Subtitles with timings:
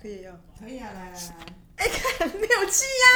[0.00, 0.32] 可以要。
[0.58, 1.86] 可以啊，来来来，哎
[2.26, 3.06] 没有气呀、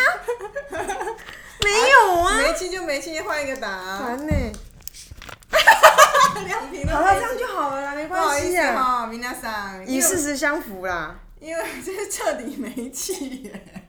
[1.63, 3.99] 没有啊，没气就没气，换一个打、啊。
[4.01, 4.33] 烦呢、
[6.47, 11.21] 两瓶都好了，这样就好了啦，没不好意思关系啊，哈，明娜桑，以事实相符啦。
[11.41, 13.85] 因为这是彻底没气耶。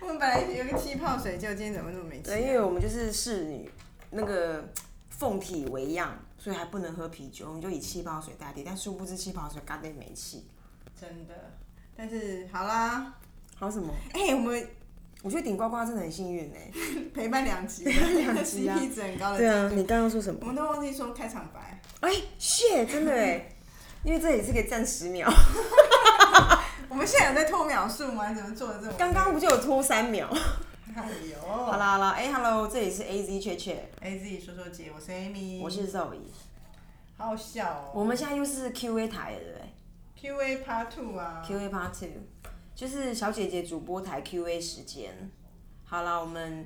[0.00, 3.68] 我们本来有个气泡水，就今天怎么那么没气、对，因为我们就是侍女，
[4.10, 4.68] 那个
[5.10, 8.62] 凤体为样，所以还不能喝啤酒，我们就以气泡水代替。
[8.64, 10.46] 但殊不知气泡水干得没气，
[11.00, 11.34] 真的，
[12.02, 13.14] 但是好啦，
[13.54, 13.94] 好什么？
[14.12, 14.68] 哎、我们
[15.22, 16.56] 我觉得顶呱呱真的很幸运 呢、
[17.14, 20.40] 陪伴两集，两集啊 CP 值很高的对啊，你刚刚说什么？
[20.42, 21.80] 我们都忘记说开场白。
[22.00, 23.48] 哎、谢，真的哎，
[24.02, 25.30] 因为这也是可以站十秒，
[26.90, 28.30] 我们现在有在拖秒数吗？
[28.30, 28.92] 你怎么做的这么？
[28.98, 30.28] 刚刚不就有拖三秒？
[30.96, 36.18] 哎呦，好啦好啦，哎、h e l l o 这里是 A Z 雀雀，，A Z 说说姐，我是 Amy，我是 Zoe，
[37.16, 37.92] 好好笑哦。
[37.94, 39.71] 我们现在又是 Q A 台了，对不对
[40.22, 42.08] Q A Part Two 啊，？Q A Part Two，
[42.76, 45.32] 就是小姐姐主播台 Q A 时间。
[45.82, 46.64] 好了，我们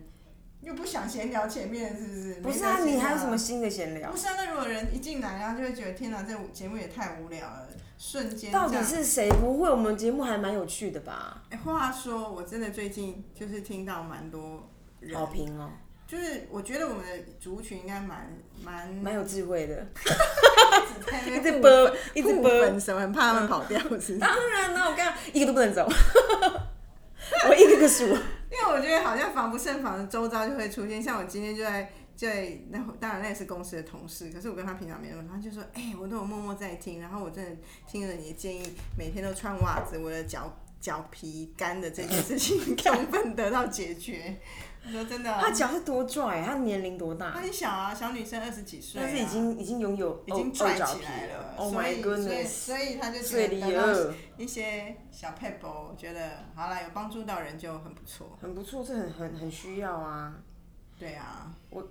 [0.60, 2.34] 又不想闲聊前面是不是？
[2.42, 3.34] 不是啊，你还有什么？
[3.38, 4.16] 新的闲聊不？
[4.18, 9.70] 是啊，那如果人一进来，然后就会觉得天哪，这节目也太无聊了，瞬间到底是谁不会？
[9.70, 11.42] 我们节目还蛮有趣的吧？
[11.48, 14.68] 哎、话说，我真的最近就是听到蛮多
[15.00, 15.70] 人好，评哦，
[16.06, 19.86] 就是我觉得我们的族群应该蛮蛮蛮有智慧的，
[21.26, 22.50] 一直播，一直互播。
[22.50, 24.18] 分手，很怕他们跑掉，是？
[24.18, 25.86] 当然啦，我刚刚一个都不能走，
[27.48, 28.04] 我一个个数。
[28.06, 37.50] 因为我觉得好像防不胜防的周遭就会出现，像我今天就在就在那当然那也是公司的同事，可是我跟他平常没有，他就说，哎、我都有默默在听，然后我真的
[37.86, 38.62] 听了你的建议，
[38.96, 44.36] 每天都穿袜子，我的脚脚皮干的这件事情充分得到解决。
[44.86, 47.32] 我说真的啊、他脚是多拽，他年龄多大？
[47.32, 51.54] 他很小啊，小女生二十几岁、啊，但是已经已经拥有已经二拽起来了。
[51.56, 52.46] Oh 所 my 以所以 goodness！
[52.46, 58.38] 所以他就觉得一些小 pebble，觉得好了，有帮助到人就很不错。
[58.40, 60.34] 很不错，这很很很需要啊。
[60.98, 61.52] 对啊。
[61.70, 61.86] 我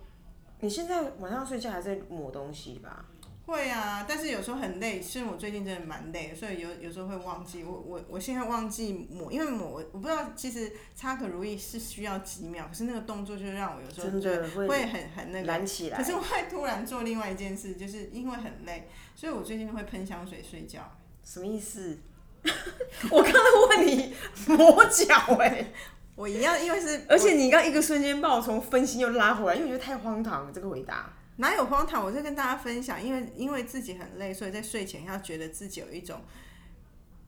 [0.61, 3.05] 你现在晚上睡觉还在抹东西吧？
[3.45, 7.63] 会啊，但是有时候很累，是我最近真的蛮累的，所以有有时候会忘记。
[7.63, 15.47] 我我我现在忘记抹，因为抹我我不知道，其实擦可如意是需要几秒，可是那个动作就是让我有时候真的会会很很那个。
[15.47, 16.03] 燃起来可。
[16.03, 20.97] 是我会突然做另外一件事，就是因为很累，所以我最近会喷香水睡觉。
[21.23, 21.99] 什么意思？
[23.11, 24.15] 我刚刚问你
[24.47, 25.67] 抹脚哎、
[26.15, 31.13] 我一样，因为是而且你刚一个瞬间把我从分心又拉回来，因为我觉得太荒唐了这个回答。
[31.37, 32.03] 哪有荒唐？
[32.03, 36.21] 我就跟大家分享，因为因为自己很累，所以在睡前要觉得自己有一种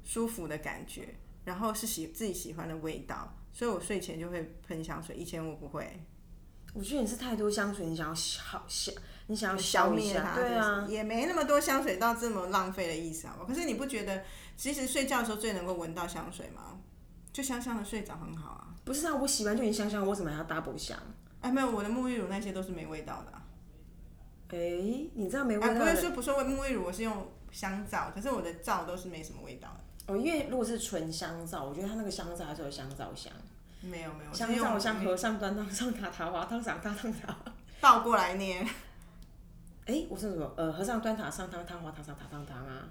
[0.03, 5.15] 舒服的感觉，然后是喜自己喜欢的味道，所以我睡前就会喷香水。
[5.15, 5.99] 以前我不会，
[6.73, 8.95] 我觉得你是太多香水，你想要好香，
[9.27, 13.37] 你想要消灭它，对啊，也没那么多香水到这么浪费的意思啊。
[13.45, 14.23] 可是你不觉得，
[14.55, 16.79] 其实睡觉的时候最能够闻到香水吗？
[17.33, 18.67] 就香香的睡着很好啊。
[18.85, 20.97] 不是啊，我洗完就已经香香，我为什么还要 double 香？
[21.41, 23.43] 哎，没有，我的沐浴乳那些都是没味道的、啊。
[24.55, 30.13] 哎、你知道没味哎，道的、不是说不说沐浴乳，我是用香皂，可是我的皂都是没什么味道的。
[30.13, 33.33] 哦，因为如果是纯香皂，我觉得它那个香皂还是有香皂香，
[33.81, 37.37] 没有没有，香皂香和尚端汤上塔塔滑汤上塔汤塔。
[37.81, 38.65] 倒过来念。
[39.85, 40.51] 哎、我说什么？
[40.55, 42.87] 呃，和尚端塔上汤汤滑塔上塔汤汤啊。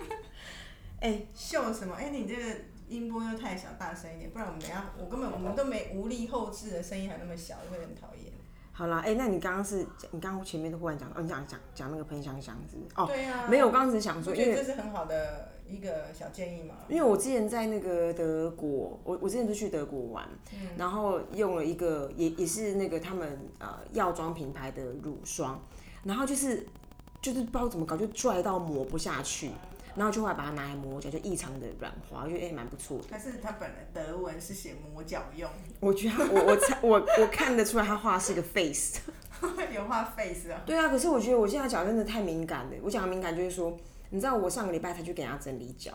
[1.00, 1.94] 哎、 秀什么？
[1.94, 8.29] 哎、你这个音波又太小，大声一点，不然我们等下我根本我们都没无力后置的声音还那么小，会很讨厌。
[8.80, 12.94] 好啦，哎、那你刚刚是，你刚刚前面都忽然讲，哦，你讲讲讲那个喷香香是不是？
[12.96, 16.76] 哦，对啊，没有，我刚刚只是想说，因为这是很好的一个小建议嘛。
[16.88, 20.26] 因为我之前在那个德国，我我之前就去德国玩，
[20.78, 25.60] 然后用了一个也也是那个他们呃药妆品牌的乳霜，
[26.02, 26.66] 然后就是
[27.20, 29.50] 就是不知道怎么搞，就拽到抹不下去，
[29.94, 33.04] 然后就后来把它拿来磨脚，就异常的软滑，我觉得哎蛮、不错的。
[33.10, 39.00] 但是他本来德文是写磨脚用，我觉得我我猜 我我看得出来他画的是一个 face。
[39.74, 40.62] 有画 face 啊。
[40.66, 42.72] 对啊，可是我觉得我现在脚真的太敏感了。
[42.82, 43.76] 我讲的敏感就是说，
[44.10, 45.92] 你知道我上个礼拜才去给人家整理脚，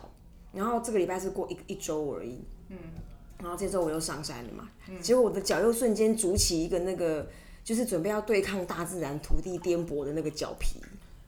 [0.52, 2.44] 然后这个礼拜是过一一周而已。
[2.68, 2.76] 嗯。
[3.38, 4.66] 然后这周我又上山了嘛，
[5.02, 7.28] 结果我的脚又瞬间筑起一个那个，
[7.62, 10.80] 就是准备要对抗大自然土地颠簸的那个脚皮，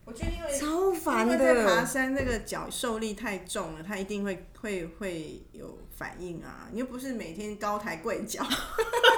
[0.08, 1.84] 我觉得因为超烦因为在爬。
[1.84, 6.66] 山那个脚受力太重了，它一定会会会有反应啊！
[6.72, 8.42] 你又不是每天高抬贵脚，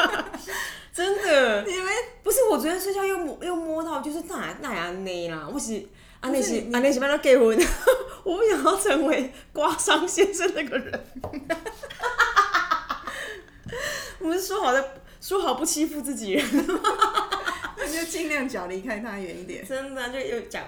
[0.93, 1.87] 真的，你们
[2.25, 5.87] 不是我昨天睡觉又摸又摸到，就是那那样内啦，我是
[6.19, 7.57] 安内是安内是帮他结婚，
[8.25, 11.05] 我不想要成为刮伤先生那个人。
[14.19, 17.30] 我们是说好的，说好不欺负自己人，那
[17.91, 19.67] 就尽量脚离开他远一点。
[19.67, 20.65] 真的就有讲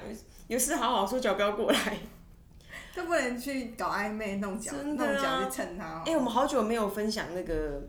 [0.49, 1.99] 有事好好说，脚不要过来。
[2.95, 6.03] 都不能去搞暧昧弄脚弄脚去蹭他哦。
[6.05, 7.83] 哎、我们好久没有分享那个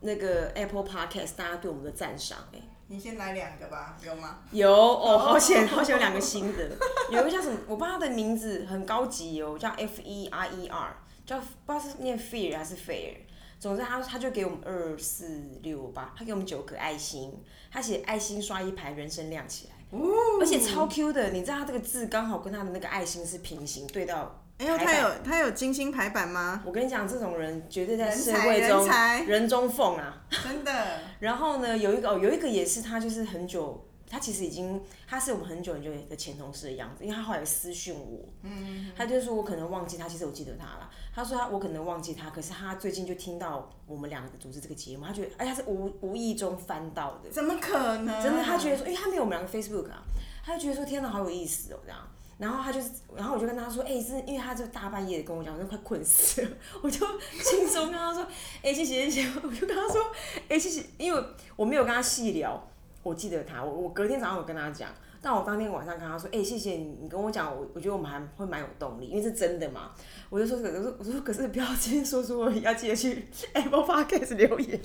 [0.00, 4.38] 那个 Apple Podcast 大家对我们的赞赏哎、你先来两个吧，有吗？
[4.50, 6.70] 有哦，好险好险有两个新的，
[7.10, 10.96] 有一个叫什么，我不知道他的名字很高级哦，叫 F E R E R，
[11.26, 13.16] 叫不知道是念 fear 还是 fair，
[13.60, 17.30] 总之他他就给我们二四六八，他给我们九颗爱心，
[17.70, 19.98] 他写爱心刷一排，人生亮起来，
[20.40, 26.62] 而且超 Q 的，你知道他这个字刚好跟他的那个爱心是平行对到哎呦，他有他有精心排版吗？
[26.66, 28.88] 我跟你讲，这种人绝对在社会中
[29.26, 30.22] 人中凤啊。
[30.44, 40.90] 真的， 然后呢，有一个哦，有一个也是他，就是很久，他其实已经他是我们很久很久的前同事的样子，因为他后来有私讯我，嗯，他就说我可能忘记他，其实我记得他了。
[41.14, 48.22] 他说他我可能忘记他，可是他最近就听到我们两个组织这个节目，他觉得哎，他是无无意中翻到的，怎么可能？
[48.22, 50.02] 真的，他觉得说，因为他没有我们两个 Facebook 啊，
[50.44, 51.98] 他就觉得说天哪，好有意思哦，这样。
[52.38, 57.06] 然后他就是，然后我就跟他说，哎、是因为他就大半夜的跟我讲，我就快困死了， 我就
[57.44, 58.26] 轻松跟他说，
[58.62, 60.10] 哎、谢谢谢谢， 我就跟他说，
[60.48, 61.22] 哎、谢谢，因为
[61.54, 62.66] 我没有跟他细聊，
[63.02, 64.90] 我记得他，我我隔天早上有跟他讲，
[65.22, 69.92] 但我当天晚上跟他说，哎、谢谢你，你跟我讲，我我觉得我们还会蛮有动力，因为是真的嘛，
[70.28, 74.80] 我就说，可是我说可是不要今天说出而已，要记得去 Apple Podcast 留言。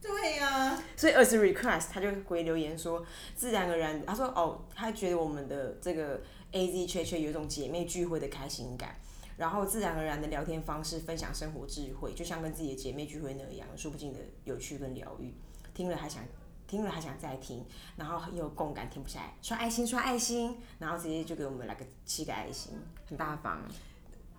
[0.00, 3.04] 对呀、所以 as a request，他就回留言说，
[3.34, 6.20] 自然而然，他说哦，他觉得我们的这个
[6.52, 8.94] A Z 圈圈有一种姐妹聚会的开心感，
[9.36, 15.34] 然后自然而然的聊天方式，分享生活智慧，就像跟自己的姐妹聚会那样，说不尽的有趣跟疗愈，
[15.74, 16.22] 听了还想。
[16.66, 17.64] 听了还想再听，
[17.96, 22.72] 然后很有共感，停不下来，刷爱心，刷爱心，然后直接就给我们来个七个爱心，
[23.08, 23.60] 很大方。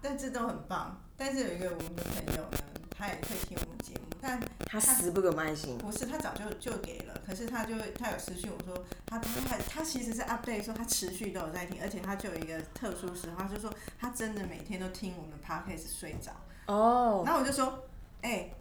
[0.01, 1.01] 但这都很棒。
[1.18, 2.57] 但是有一个我们的朋友呢，
[2.95, 16.31] 他也会听我们节目，但他死不给我们爱心，不是他早就就给了，可是他就他有私讯我说，他他他他其实是 update 说他持续都有在听，而且他就有一个特殊时候，他就说他真的每天都听我们 podcast 睡着。
[16.68, 17.83] 哦，然后我就说，
[18.21, 18.51] 哎、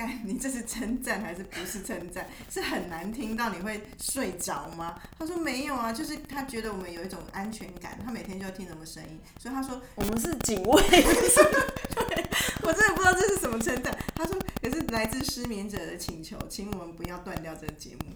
[0.00, 2.26] 干，你这是称赞还是不是称赞？
[2.50, 4.98] 是很难听到你会睡着吗？
[5.18, 10.72] 他说没有啊，就是他觉得我们有一种安全感，他每天就要听什么声音，所以他说我们是警卫，
[12.62, 13.94] 我真的不知道这是什么称赞。
[14.14, 18.06] 他说也是来自失眠者的请求，请我们不要断掉这个节目。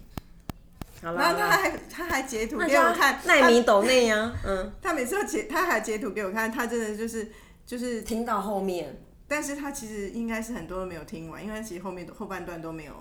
[1.03, 4.73] 好啦，然后他还他还截图给我看，奈米抖内呀，嗯。
[4.81, 7.31] 他每次都截，他还截图给我看，他真的就是
[7.63, 12.93] 就是，听到后面但是他其实应该是很多都没有听完，因为他其实后面后半段都没有，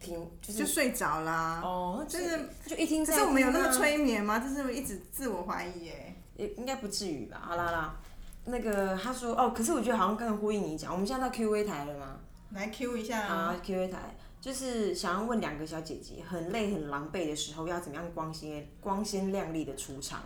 [0.00, 1.60] 听就就睡着啦。
[1.62, 4.38] 哦，真的就一听可再是我们有那么催眠吗？
[4.38, 6.16] 就是一直自我怀疑耶。
[6.34, 7.38] 也应该不至于吧？
[7.42, 8.00] 好啦好啦，
[8.46, 12.18] 那个他说哦，可是我觉得好像刚才呼应你讲，我们现在到 Q A 台了吗？
[12.52, 20.22] 来 Q 一下啊，，Q A 台就是想要问两个小姐姐，很累很狼狈的时候要怎么样光鲜光鲜亮丽的出场，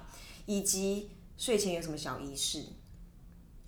[0.47, 2.65] 以及睡前有什么小仪式？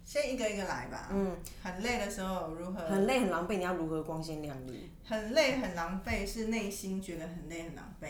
[0.09, 1.11] 先一个一个来吧。
[1.13, 2.81] 嗯，很累的时候如何？
[2.89, 4.89] 很累很狼狈，你要如何光鲜亮丽？
[5.05, 8.07] 很累很狼狈，是内心觉得很累很狼狈，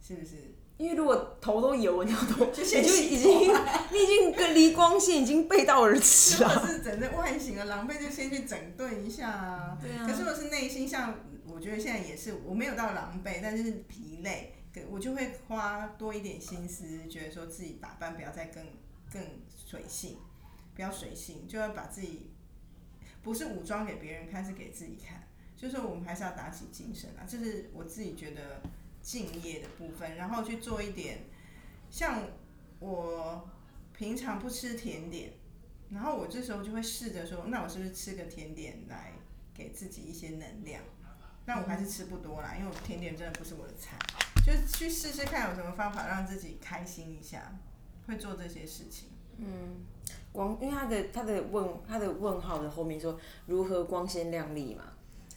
[0.00, 0.54] 是不是？
[0.76, 3.52] 因为如果头都油，你要头，你就就已经
[3.90, 6.60] 你已经跟离光线已经背道而驰如了。
[6.60, 9.76] 果是整个外形的狼狈，就先去整顿一下啊。
[9.82, 18.64] 对啊可是我是内心，像我觉得现在也是，我没有到狼狈，但是疲累，可我就会花多一点心思，觉得说自己打扮不要再更
[19.12, 20.16] 更随性，
[20.74, 22.30] 不要随性，就要把自己
[23.22, 25.28] 不是武装给别人看，是给自己看。
[25.56, 28.60] 就是我们还是要打起精神啊，这是我自己觉得
[29.00, 31.20] 敬业的部分，然后去做一点，
[31.90, 32.24] 像
[32.80, 33.48] 我
[33.96, 35.34] 平常不吃甜点。
[35.90, 39.12] 然后我这时候就会试着说，那我是不是吃个甜点来
[39.54, 40.82] 给自己一些能量？
[41.44, 43.98] 但我还是吃不多啦，因为我甜点真的不是我的菜，
[44.46, 47.58] 就是去试试看有什么方法让自己开心一下，
[48.06, 49.10] 会做这些事情。
[49.36, 49.84] 嗯
[50.32, 54.84] 光，因为他的他的问他的问号的后面说如何光鲜亮丽嘛，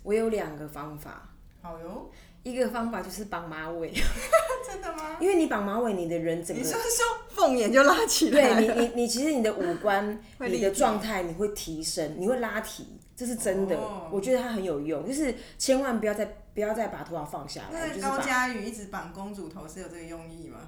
[0.03, 1.29] 我有两个方法，
[1.61, 2.09] 好哟，
[2.43, 3.91] 一个方法就是绑马尾，
[4.65, 5.17] 真的吗？
[5.19, 20.59] 因为你绑马尾，你的人整个你说说凤眼就拉起来，对你你你其实你的五官你的状态你会提升，你会拉提，这是真的，哦我觉得它很有用，就是千万不要再不要再把头发放下来，那高把佳宇一直绑公主头是有这个用意吗？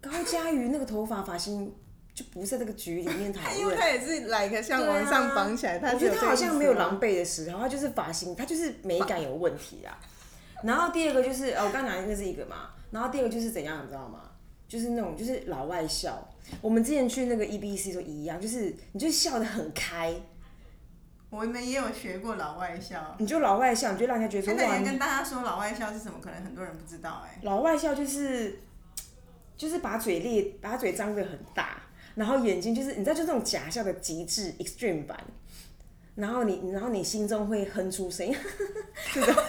[0.00, 1.72] 高佳瑜那个头发发型
[2.14, 3.76] 就不是在这个局里面 讨因为论。
[3.78, 7.16] 他也是来个像往上绑起来，他我觉得他好像没有狼狈。
[7.16, 9.98] 的时候，他就是发型，他就是美感有问题啊。
[10.62, 14.20] 然后第二个就是，呃，我刚讲那是一个嘛，然后第二个就是怎样，你知道吗？
[14.68, 16.28] 就是那种就是老外笑。
[16.60, 20.14] 我们之前去那个 EBC 都一样，就是你就笑得很开，
[21.30, 28.60] 我们也有学过老外笑，你就老外笑，你就让人家觉得说哇，你现在也跟大家说老外笑是什么，可能很多人不知道哎、老外笑就是
[29.56, 31.82] 就是把嘴裂，把嘴张得很大，
[32.14, 35.18] 然后眼睛就是你知道，就这种假笑的极致 extreme 版，
[36.14, 38.34] 然后你然后你心中会哼出声音，
[39.14, 39.34] 这种，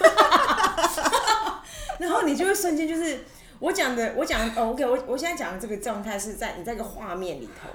[1.98, 3.18] 然后你就会瞬间就是
[3.58, 7.68] 我讲的，我讲哦，OK，我我现在讲的这个状态是在你在一个画面里头，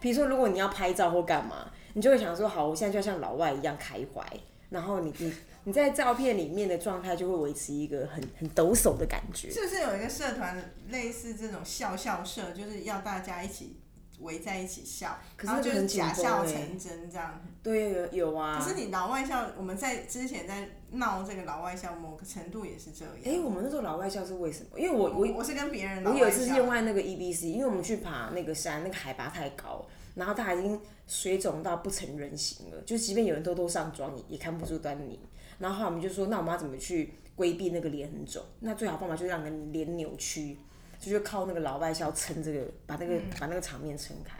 [0.00, 4.26] 比如说如果你要拍照或干嘛，你就会想说，好，我现在就要像老外一样开怀，
[4.68, 5.32] 然后你你
[5.64, 9.50] 你在照片里面的状态就会维持一个很很抖擞的感觉。
[9.50, 13.76] 是不是有一个社团类似这种笑笑社，就是要大家一起
[14.24, 17.40] 围在一起笑，然后就是可是那个很假笑成真这样。
[17.62, 18.58] 对，有有啊。
[18.60, 23.14] 可是你老外笑，我们在之前在闹这个老外笑，某个程度也是这样。
[23.24, 24.80] 哎、我们那时候老外笑是为什么？
[24.80, 35.20] 因为我我我我是跟别人老外我有一次是笑用在那个 EBC，因为我们去爬那个山，那个海拔太高，然后它已经水肿到不成人形了，就即便有人偷偷上妆，也也看不出端倪。
[35.58, 38.42] 然后我们就说，那我们要怎么去规避那个脸很肿？
[38.60, 40.58] 那最好办法就是让人脸扭曲，
[41.00, 44.38] 就就靠那个老外笑撑这个，把那个、把那个场面撑开。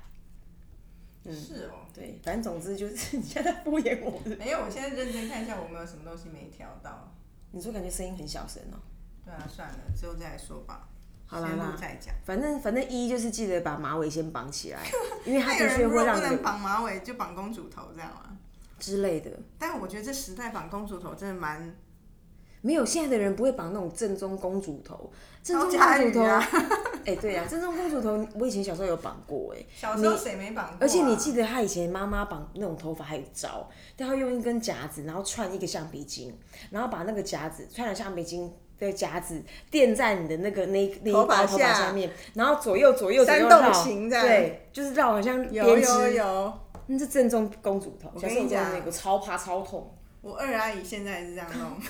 [1.32, 1.86] 是哦。
[1.94, 4.20] 对，反正总之就是 你现在在敷衍我。
[4.38, 7.12] 没有，我现在认真看一下，我们有什么东西没调到。
[7.52, 8.76] 你说感觉声音很小声哦、
[9.24, 10.88] 对啊，算了，之后再来说吧。
[11.26, 12.14] 好啦啦先录再讲。
[12.24, 14.80] 反正反正一就是记得把马尾先绑起来，
[15.24, 18.36] 因为有人如果会让人不能绑马尾，就绑公主头这样啊？
[18.78, 19.30] 之类的。
[19.58, 21.74] 但我觉得这时代绑公主头真的蛮
[22.64, 26.48] 没有，现在的人不会绑那种正宗公主头，正宗公主头，宇 啊
[27.04, 30.78] 哎、对啊，正宗公主头，我以前小时候有绑过、哎，小时候谁没绑过、啊？
[30.80, 36.34] 而且你记得他以前妈妈绑那种头发还有招，但他用一根夹子，然后串一个橡皮筋，
[36.70, 43.70] 然后把那个夹子串了橡皮筋的夹子垫在你的那个那那一头发包头发下下面，然后左右左右左右绕，
[44.08, 46.52] 对，就是绕好像有编有织，有，
[46.86, 48.10] 那是正宗公主头。
[48.14, 49.94] 我跟你讲那个超怕超痛。
[50.22, 51.76] 我二阿姨现在也是这样弄。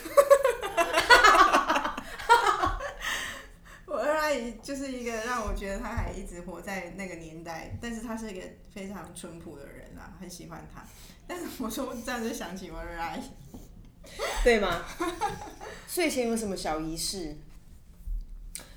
[3.86, 8.40] 我二阿姨就是一个让我觉得她还一直活在那个年代，但是她是一个
[8.72, 10.82] 非常淳朴的人啊，很喜欢她。
[11.26, 13.20] 但是我说这样就想起我的阿姨，
[14.42, 14.82] 对吗？
[15.86, 17.36] 睡前有什么小仪式？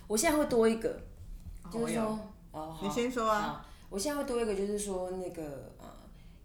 [0.08, 1.02] 我现在会多一个，
[1.72, 2.20] 就是说我有，
[2.52, 3.64] 哦，你先说啊。
[3.90, 5.88] 我现在会多一个，就是说那个呃，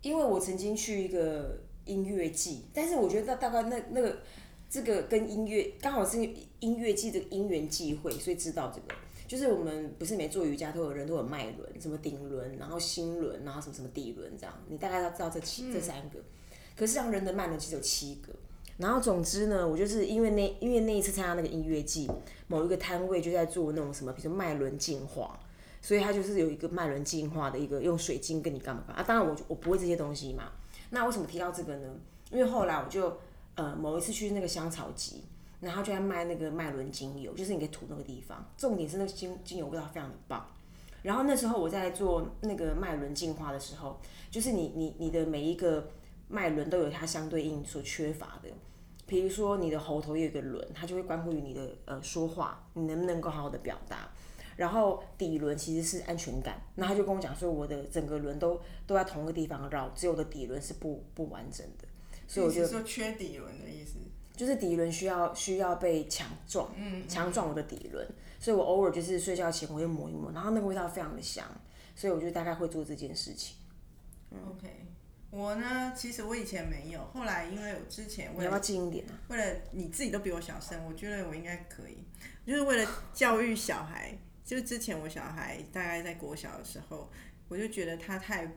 [0.00, 4.22] 因为我曾经去一个音乐季，但是我觉得大概那那个
[4.72, 6.16] 这个跟音乐刚好是
[6.60, 8.98] 音乐季的因缘际会，所以知道这个。
[9.28, 16.18] 就是我们不是每做瑜伽都有人都有脉轮，什么顶轮，然后心轮，然后什么什么地轮这样，你大概要知道这七、这三个。
[16.74, 18.32] 可是让人的脉轮其实有七个。
[18.78, 22.10] 然后总之呢，我就是因为那因为那一次参加那个音乐季，
[22.46, 25.38] 某一个摊位就在做那种什么，比如说脉轮净化，
[25.82, 29.04] 所以他就是有一个脉轮净化的一个用水晶跟你干嘛干嘛啊。
[29.06, 30.52] 当然我我不会这些东西嘛。
[30.88, 31.94] 那为什么提到这个呢？
[32.30, 33.18] 因为后来我就
[33.54, 35.24] 呃某一次去那个香草集，
[35.60, 38.44] 然后就在卖那个脉轮精油，就是你可以涂那个地方。
[38.56, 40.46] 重点是那个精精油味道非常的棒。
[41.02, 43.98] 然后那时候我在做那个脉轮净化的时候，
[44.30, 45.88] 就是你你你的每一个
[46.28, 48.48] 脉轮都有它相对应所缺乏的。
[49.06, 54.08] 比如说你的喉头有一个轮，它就会关乎于你的呃说话，你能不能够好好的表达。
[54.54, 61.88] 然后底轮其实是安全感，那他就跟我讲说，我的整个轮都都在同一个地方绕，只有我的底轮是不不完整的，
[62.32, 63.98] 所以我就说缺底轮的意思。
[64.34, 68.08] 就是底轮需要需要被强壮，嗯强壮我的底轮，
[68.40, 71.46] 所以我偶尔就是睡觉前我会抹一抹，然后那个味道非常的香，
[71.94, 73.56] 所以我就大概会做这件事情。
[74.30, 74.68] OK，
[75.30, 79.12] 我呢，其实我以前没有，后来因为我之前为了你要不要近一点啊？
[79.28, 81.98] 为了你自己都比我小声，我觉得我应该可以，
[82.46, 84.16] 就是为了教育小孩。
[84.44, 87.08] 就是之前我小孩大概在国小的时候，
[87.48, 88.50] 我就觉得他太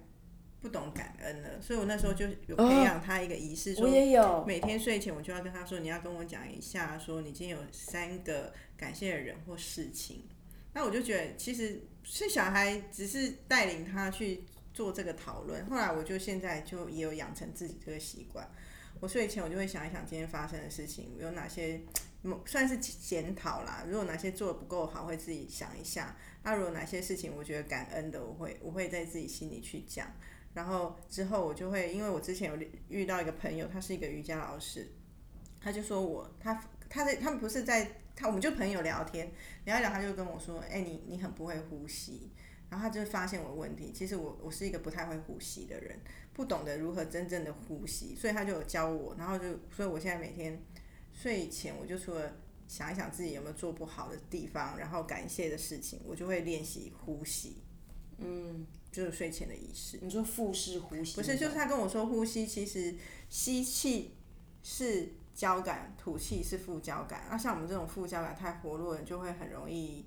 [0.66, 10.24] 不懂感恩了，所以我那时候就有培养他一个仪式，我说也有，每天睡前我就要跟他说，你要跟我讲一下，说你今天有三个感谢的人或事情。
[10.74, 14.44] 那我就觉得，其实是小孩只是带领他去
[14.74, 15.64] 做这个讨论。
[15.68, 18.50] 后来我就现在就也有养成自己这个习惯。
[19.00, 21.80] 我睡前我就会想一想今天发生的事情有哪些，
[22.24, 23.86] 嗯算是检讨啦。
[23.88, 26.18] 如果哪些做的不够好，会自己想一下。
[26.42, 30.12] 那如果哪些事情我觉得感恩的，我会我会在自己心里去讲。
[30.56, 34.90] 然后之后我就会，因为我之前有遇到一个朋友，他是一个瑜伽老师，
[35.62, 36.60] 他就说我他
[36.90, 39.32] 他在他们不是在他我们就朋友聊天
[39.66, 42.32] 聊一聊，他就跟我说，哎、你你很不会呼吸。
[42.68, 45.98] 然后他就发现我问题，其实我我是一个不太会呼吸的人，
[46.34, 50.60] 不懂得如何真正的呼吸，所以他就有教我，然后就所以我现在每天
[51.14, 52.36] 睡前我就除了
[52.68, 57.58] 想一想自己有没有做不好的地方，然后感谢的事情，我就会练习呼吸，
[58.18, 58.66] 嗯，
[58.96, 60.00] 就是睡前的仪式。
[60.02, 62.96] 你说腹式呼吸不是，就是他跟我说，呼吸其实
[63.30, 64.16] 吸气
[64.64, 67.26] 是交感，吐气是副交感。
[67.30, 70.06] 那像我们这种副交感太活络了，就会很容易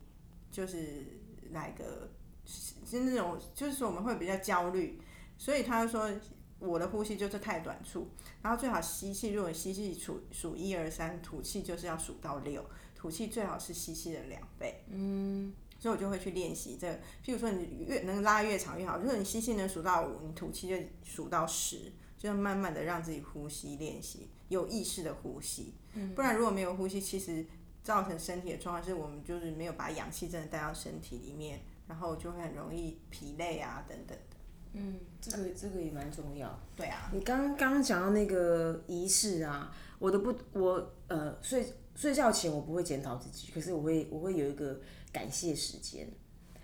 [0.50, 1.04] 就是
[1.50, 2.10] 来个
[2.46, 4.98] 是那种就是说我们会比较焦虑，
[5.36, 6.10] 所以他说
[6.58, 8.08] 我的呼吸就是太短促，
[8.40, 12.64] 然后最好吸气，如果吸气数数一二三，吐气就是要数到六，
[12.94, 14.82] 吐气最好是吸气的两倍。
[14.88, 16.94] 嗯，所以我就会去练习这个，
[17.24, 25.74] 譬如说你越能拉越长越好，如果你吸气能数到五，你吐气就数到十，就要慢慢的让自己呼吸练习，有意识的呼吸。
[25.94, 27.46] 嗯，不然如果没有呼吸，其实
[27.82, 31.60] 造成身体的状况是我们就是没有把氧气真的带到身体里面。
[31.88, 34.36] 然后就会很容易疲累啊，等等的。
[34.74, 36.60] 嗯，这个这个也蛮重要。
[36.76, 37.10] 对啊。
[37.14, 41.66] 你刚刚刚讲到那个仪式啊，我都不，我呃睡
[41.96, 44.78] 睡觉前我不会检讨自己，可是我会我会有一个
[45.18, 46.08] 感谢时间。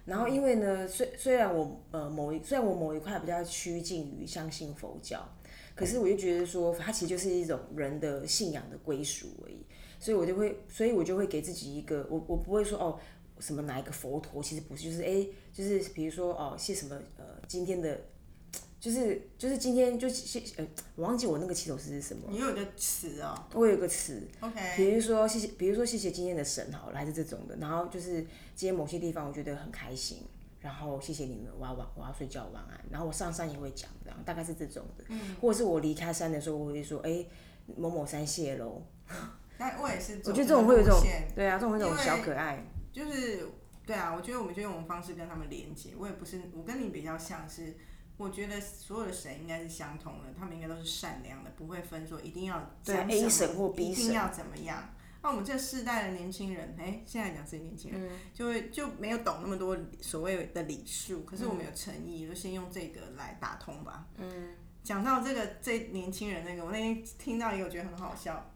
[0.04, 5.28] 然后因为呢，虽虽然我呃某一虽然我某一块比较趋近于相信佛教，
[5.74, 9.66] 可是我就觉得说它其实就是一种人的信仰的归属而已，
[9.98, 13.00] 所以我就会所以我就会给自己一个我我不会说哦。
[13.40, 18.00] 什么哪一个佛陀其实不是，就是哎，就是比如说哦，谢什么呃，今天的，
[18.84, 22.24] 就是就是今天就谢呃，我忘记我那个祈祷词是什么。
[22.28, 23.34] 你有一个词哦。
[23.54, 24.28] 我有一个词。
[24.40, 24.60] OK。
[24.76, 28.20] 比如说谢谢，比如说谢谢今天的神好，来自这种的，然后就是
[28.54, 30.18] 今天某些地方我觉得很开心，
[30.60, 35.04] 然后谢谢你们，我要晚我要睡觉晚安，然后我上山也会讲这样，大概是这种的。
[35.08, 35.34] 嗯。
[35.40, 37.24] 或者是我离开山的时候，我会说哎，
[37.74, 38.82] 某某山谢喽。
[39.56, 40.20] 那我也是。
[40.26, 41.00] 我觉得这种会有这种，
[41.34, 42.62] 对啊，这种会有种小可爱。
[42.92, 43.48] 就是
[43.86, 45.94] 对啊，我觉得我们就用我们方式跟他们连接。
[45.96, 47.74] 我也不是，我跟你比较像是，
[48.16, 54.94] 我觉得所有的神应该是相通的，他们应该都是善良的，不会分说一定要对 A 神或 B 神一定要怎么样。
[55.22, 64.06] 那我们这世代的年轻人，哎，现在讲自己年轻人，就会就没有懂那么多所谓的礼数，可是我们有诚意，就先用这个来打通吧。
[64.18, 64.50] 嗯，
[64.82, 68.50] 讲到这个这年轻人那个，我那天听到一个，我觉得很好笑。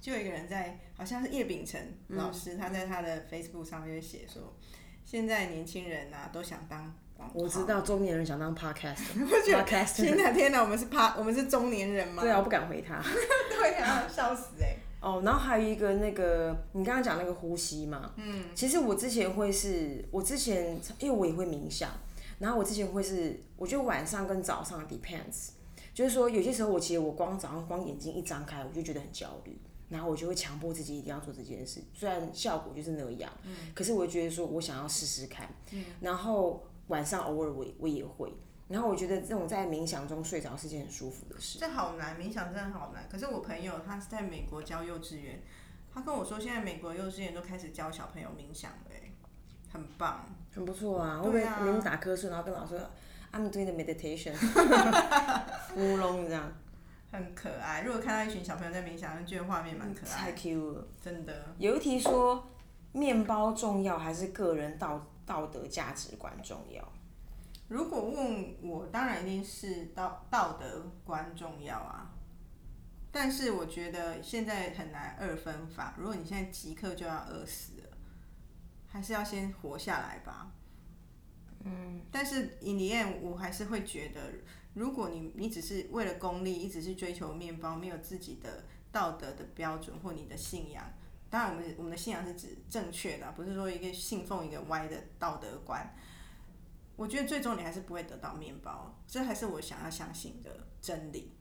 [0.00, 4.56] 就有一个人在，好像是叶秉成老师，他在他的 Facebook 上面写说，
[5.04, 6.94] 现在年轻人啊都想当
[7.34, 8.98] 我知道中年人想当 Podcast。
[9.26, 9.96] Podcast。
[9.96, 12.22] 天哪天哪，我们是 Pa，我们是中年人吗？
[12.22, 13.02] 对啊，我不敢回他。
[13.50, 14.76] 对啊，笑死哎。
[15.00, 21.90] 哦，然后还有一个那个，你刚刚讲那个呼吸嘛，嗯，其实我之前会是，我之前因为我也会冥想，
[22.38, 25.50] 然后我之前会是，我觉得晚上跟早上 depends，
[25.94, 29.56] 就是说有些时候我其实我光早上光眼睛一张开，我就觉得很焦虑。
[29.88, 35.48] 然后我就会强迫自己一定要做这件事，虽然效果就是那样，嗯可是我觉得说我想要试试看。
[35.72, 38.32] 嗯然后晚上偶尔我我也会，
[38.68, 41.58] 然后我觉得这种在冥想中睡着是件很舒服的事。
[41.58, 43.08] 这好难，冥想真的好难。
[43.10, 45.40] 可是我朋友他是在美国教幼稚园，
[45.92, 48.90] 他跟我说现在美国幼稚园都开始教小朋友冥想了，
[49.72, 50.24] 很棒，
[50.54, 51.18] 很不错啊。
[51.18, 52.90] 会不会你们打瞌睡，然后跟老师说
[53.32, 54.34] I'm doing the meditation，
[55.76, 56.52] 乌龙这样。
[57.10, 60.26] 很可爱，如果看到一群小朋友在冥想，就觉得画面蛮可爱。
[60.26, 61.54] 太 Q 了，真的。
[61.56, 62.46] 有一题说，
[62.92, 66.92] 面包重要还是个人道道德价值观重要？
[67.68, 72.10] 如果问我，当然一定是道道德观重要啊。
[73.12, 75.94] 但是我觉得现在很难二分法。
[75.98, 77.88] 如果你现在即刻就要饿死了，
[78.86, 80.50] 还是要先活下来吧。
[81.64, 82.00] 嗯。
[82.10, 84.32] 但是 in the end，我还是会觉得。
[84.74, 90.84] 如果你你只是为了功利，一直是追求面包，没有自己的道德的标准或你的信仰，
[91.30, 95.94] 当然我们我们的信仰是指正确的，不是说一个信奉一个歪的道德观。
[96.96, 101.32] 我觉得最终你还是不会得到面包，这还是我想要相信的真理。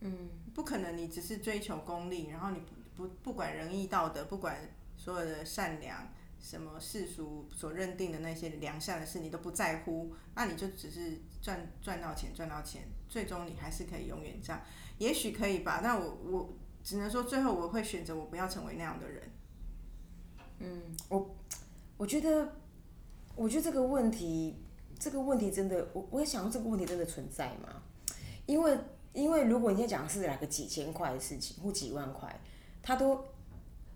[0.00, 2.60] 嗯，不可能你只是追求功利，然后你
[2.94, 4.56] 不不不管仁义道德，不管
[4.96, 6.08] 所有的善良。
[6.42, 14.60] 什么世俗所认定的那些良善的事，你都不在乎，那你就只是赚赚到钱，赚到钱，最终你还是可以永远这样，
[14.98, 15.78] 也许可以吧。
[15.84, 19.22] 那我我只能说，最后我会选择我不要成为那样的人。
[20.58, 21.34] 嗯，我
[21.96, 22.52] 我觉得，
[23.34, 24.56] 我觉得这个问题，
[24.98, 27.82] 这个问题真的，我我也想，这个问题真的存在吗？
[28.46, 28.78] 因为
[29.12, 32.40] 因为如果你在讲是来个几千块的事情或几万块，
[32.82, 33.24] 他都。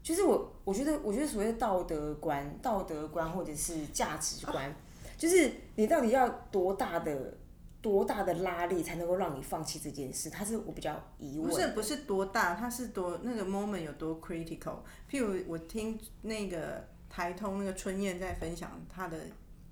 [0.02, 4.72] 就是我，我觉得，我觉得所谓的道德观、道德观或者是价值观，
[5.18, 7.36] 就是你到底要多大的、
[7.86, 10.28] 多大的拉力才能够让你放弃这件事？
[10.28, 11.48] 他是我比较疑问。
[11.48, 14.78] 不是不是多大，他是多那个 moment 有多 critical。
[15.08, 19.16] 譬如我听那个台通那个春燕在分享她的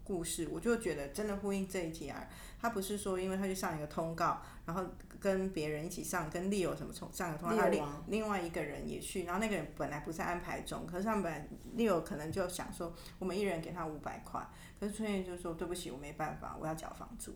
[0.05, 2.25] 故事，我就觉得真的呼应这一题啊。
[2.61, 4.85] 他不是说因为他去上一个通告，然后。
[5.21, 11.49] 跟别人一起上，跟 Leo 什么从上个通话，另另外一个人也去，然后那个人本来不在安排中，可是他们本来
[11.79, 14.47] Leo 可能就想说，我们一人给他五百块，
[14.79, 17.35] 可是春燕就说对不起，我没办法，我要缴房租。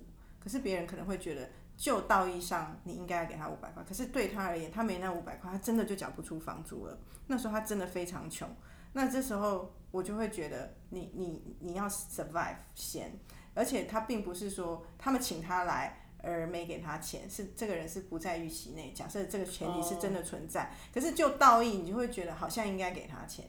[0.49, 6.99] 可是别人可能会觉得，就道义上你应该要给他五百块，可是对他而言，他没那五百块，他真的就缴不出房租了。
[7.27, 8.49] 那时候他真的非常穷，
[8.95, 13.13] 那这时候我就会觉得，你你你要 survive 先。
[13.53, 18.93] 而且他并不是说他们请他来而没给他钱，是这个人是不在预期内。
[18.95, 23.45] 假设这个前提是真的存在，可是就道义，你就会觉得好像应该给他钱，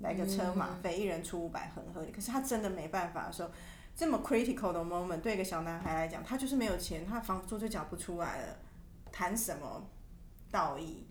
[0.00, 2.10] 来个车马费，一人出五百很合理。
[2.10, 3.50] 可是他真的没办法的时候，
[4.00, 8.56] 这么 critical 的 moment，对一个小男孩来讲，他就是没有钱，他房租就缴不出来了，
[9.12, 9.90] 谈什么
[10.50, 11.06] 道义？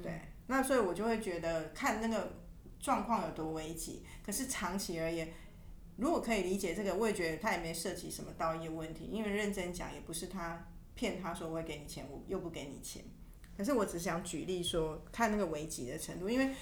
[0.00, 2.32] 对，那所以我就会觉得看那个
[2.78, 4.04] 状况有多危急。
[4.24, 5.32] 可是长期而言，
[5.96, 10.64] 如果可以理解这个，我也觉得他也没涉及什么道义问题，因为认真讲也不是他
[10.94, 13.02] 骗他说我会给你钱，我又不给你钱。
[13.56, 16.54] 可是我只想举例说，看那个危急的程度，因为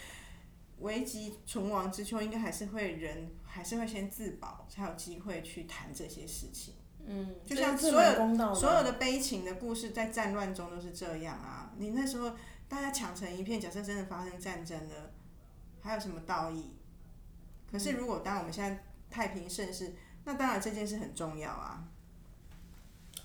[0.81, 6.75] 危急存亡之秋，应该还是会人还是会先自保，才有机会去谈这些事情。
[7.05, 11.73] 嗯，就像所有所有的悲情的故事，在战乱中都是这样啊。
[11.77, 12.33] 你那时候。
[12.69, 15.13] 大家抢成一片，假设真的发生战争了，
[15.81, 16.73] 还有什么道义？
[17.71, 21.85] 可是如果当我们现在太平盛世，那当然这件事很重要啊。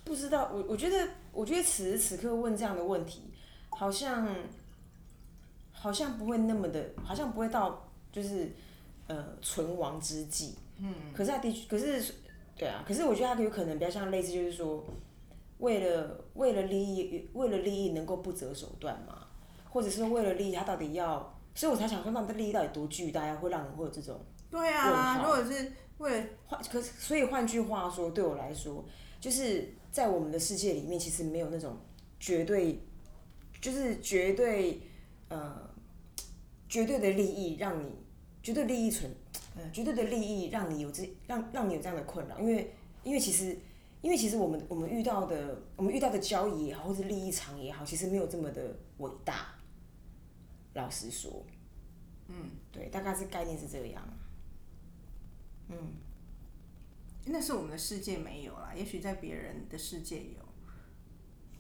[0.03, 3.33] 不知道，我我觉得，我觉得此时此刻问这样的问题，
[3.71, 4.27] 好像
[5.81, 8.51] 好像不会那么的，好像不会到就是
[9.07, 10.55] 呃存亡之际。
[10.77, 10.93] 嗯。
[11.11, 12.13] 可是他的确，可是
[12.55, 14.83] 对啊，可是我觉得他有可能比较像类似，就是说，
[15.57, 19.27] 为了为了利益，为了利益能够不择手段嘛。
[19.73, 28.83] 或者是为了利益，他到底要，所以我才想说，那的利益到底多巨大，会让人会有这种对啊，如果是为了换，可是所以换句话说，对我来说，
[29.21, 31.77] 就是在我们的世界里面，其实没有那种
[32.19, 32.81] 绝对，
[33.61, 34.81] 就是绝对
[35.29, 35.57] 呃
[36.71, 37.91] 绝对的利益让你
[38.41, 39.13] 绝对利益存，
[39.57, 43.59] 呃绝对的利益让你有这让让你有这样的困扰，因为因为其实
[44.01, 49.47] 因为其实我们我们遇到的我们遇到的交易也好，或者利益场也好，其实没有这么的伟大。
[50.73, 51.45] 老实说，
[52.29, 54.01] 嗯，对，大概是概念是这样，
[55.67, 55.75] 嗯，
[57.25, 60.39] 那是我们的世界没有啦，也许在别人的世界有。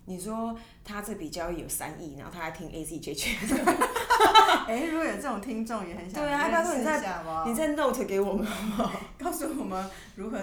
[0.05, 3.35] 你说他这笔交易有三亿，然后他还听 A C J J，
[4.67, 10.39] 哎，如果有这种听众也很想对啊，他说你在你在 Note 给我们好不好，告诉我们如何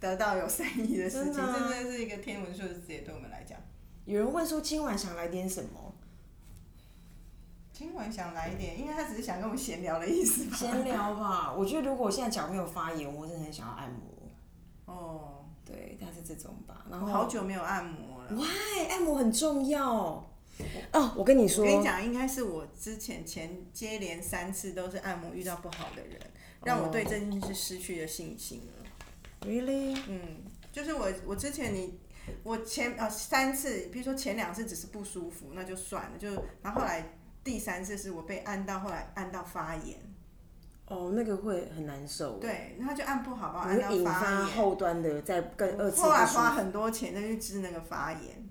[0.00, 3.58] 得到有善意的事情，真的是一个天文数字，也对我们来讲。
[4.04, 5.92] 有人问说今晚想来点什么？
[7.72, 10.56] 今晚想来一点，因为他只是想跟我们闲聊的意思吧。
[10.56, 14.94] 闲聊吧，我觉得如果我现在脚没有发炎，我真的很想要按摩。
[14.94, 15.34] 哦。
[15.64, 17.06] 对，但是这种吧，然后。
[17.06, 18.30] 好久没有按摩了。
[18.30, 18.88] Why？
[18.90, 20.26] 按摩很重要。
[20.92, 21.64] 哦，我跟你说。
[21.64, 26.20] 我跟你讲，应该是我之前前接连三次都是按摩遇到不好的人，
[26.64, 29.48] 让我对这件事失去了信心了。
[29.48, 29.98] Really？
[30.08, 30.42] 嗯，
[30.72, 31.98] 就是我我之前你
[32.42, 36.28] 我前啊三次，比如说前两次只是不舒服，那就算了，就
[36.62, 37.14] 然后后来。
[37.44, 39.96] 第三次是我被按到，后来按到发炎。
[40.84, 42.36] 哦，那个会很难受。
[42.38, 44.44] 对，然后就按不好，把我按到发炎。
[44.48, 46.02] 后端的再更二次。
[46.02, 48.47] 后来花很多钱再去治那个发炎。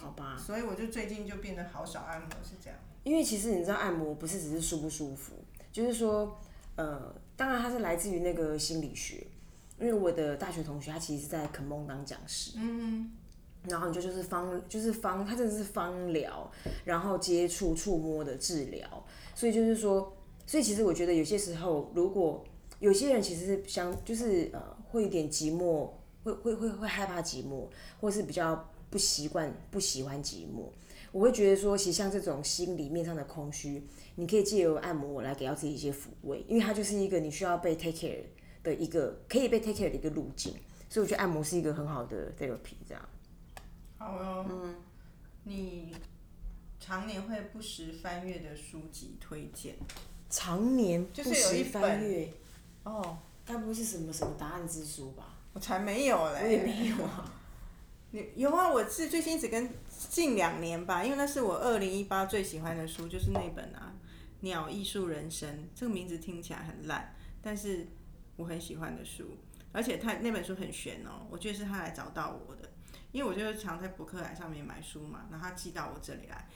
[0.00, 0.36] 哦，好吧。
[0.38, 2.78] 所以我就最近就变得好少按摩，是这样。
[3.04, 5.32] 因为其实你知道，按摩不是只是舒不舒服，
[5.70, 6.38] 就是说，
[6.76, 9.26] 呃，当然它是来自于那个心理学。
[9.78, 12.52] 因为我的大学同学他其实是在肯蒙当讲师。
[12.56, 13.10] 嗯。
[13.64, 16.50] 然后你就就是方就是方，他真的是方疗，
[16.84, 22.42] 然后接触触摸的治疗，所以就是说，所以其实我觉得有些时候，如果
[22.78, 25.90] 有些人其实是相就是呃会有点寂寞，
[26.24, 27.68] 会会会会害怕寂寞，
[28.00, 30.68] 或是比较不习惯不喜欢寂寞，
[31.12, 38.24] 我会觉得说，其实像这种心里面上的空虚，你可以借由按摩来给到自己一些抚慰，因为它就是一个你需要被 take care
[38.62, 40.52] 的一个可以被 take care 的一个路径，
[40.88, 43.08] 所以我觉得按摩是一个很好的 therapy 这样。
[43.96, 44.74] 好哦，嗯，
[45.44, 45.94] 你
[46.80, 49.76] 常年会不时翻阅的书籍推荐？
[50.28, 52.28] 常年就是有一本
[52.84, 55.36] 哦，该不会是什么什么答案之书吧？
[55.52, 57.34] 我才没有嘞，我也没有啊。
[58.12, 58.68] 你有啊？
[58.68, 59.70] 我是最近只跟
[60.08, 63.94] 近两年吧，因为那是我二零一八最喜欢的书，就是那本啊，
[64.40, 65.48] 《鸟艺术人生》。
[65.74, 67.86] 这个名字听起来很烂，但是
[68.36, 69.36] 我很喜欢的书，
[69.70, 72.68] 而且他那本书很悬哦，我觉得是他来找到我的。
[73.12, 76.48] 因为我就是常在博客来上面买书嘛，然后他寄到我这里来，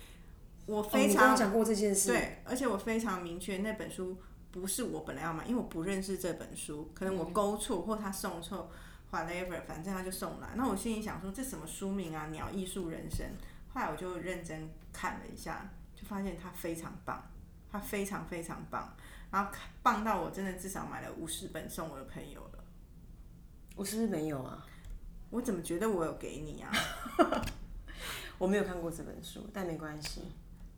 [0.67, 4.19] 我非常讲过这件事，对，而且我非常明确那本书
[4.51, 8.71] 不是我本来要买，因为我不认识这本书，可能我勾错或他送错
[9.11, 10.49] ，whatever，反正他就送来。
[10.55, 13.27] 那我心里想说这什么书名啊，《鸟艺术人生》，
[13.73, 17.23] 后来我就认真看了一下，就发现它非常棒，
[17.71, 18.95] 它非常非常棒，
[19.31, 19.51] 然后
[19.83, 22.65] 棒到我真的至少买了五十本送我的朋友了。
[23.77, 24.65] 我是不是没有啊？
[25.31, 26.71] 我怎么觉得我有给你啊？
[28.39, 30.33] 我没有看过这本书，但没关系。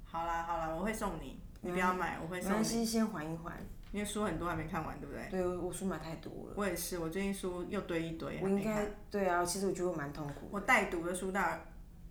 [0.04, 2.84] 好啦好啦，我会送你，你不要买，我会送你。
[2.84, 3.54] 先缓一缓。
[3.92, 5.29] 因为书很多还没看完，对不对？
[5.31, 6.55] 对，我书买太多了。
[6.57, 8.40] 我也是，我最近书又堆一堆。
[8.42, 10.49] 我应该对啊，其实我觉得我蛮痛苦。
[10.51, 11.64] 我带读的书，大